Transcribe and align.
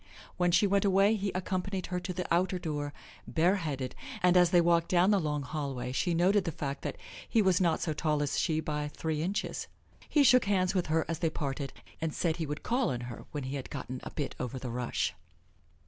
When 0.35 0.49
she 0.49 0.65
went 0.65 0.83
away, 0.83 1.15
he 1.15 1.31
accompanied 1.35 1.85
her 1.93 1.99
to 1.99 2.11
the 2.11 2.25
outer 2.33 2.57
door, 2.57 2.91
bareheaded, 3.27 3.93
and 4.23 4.35
as 4.35 4.49
they 4.49 4.59
walked 4.59 4.89
down 4.89 5.11
the 5.11 5.19
long 5.19 5.43
hallway 5.43 5.91
she 5.91 6.15
noted 6.15 6.43
the 6.43 6.51
fact 6.51 6.81
that 6.81 6.97
he 7.29 7.39
was 7.39 7.61
not 7.61 7.81
so 7.81 7.93
tall 7.93 8.23
as 8.23 8.39
she 8.39 8.59
by 8.61 8.87
three 8.87 9.21
inches. 9.21 9.67
He 10.09 10.23
shook 10.23 10.45
hands 10.45 10.73
with 10.73 10.87
her 10.87 11.05
as 11.07 11.19
they 11.19 11.29
parted, 11.29 11.71
and 12.01 12.15
said 12.15 12.37
he 12.37 12.47
would 12.47 12.63
call 12.63 12.89
on 12.89 13.01
her 13.01 13.25
when 13.29 13.43
he 13.43 13.57
had 13.57 13.69
gotten 13.69 13.99
a 14.01 14.09
bit 14.09 14.33
over 14.39 14.57
the 14.57 14.71
rush. 14.71 15.13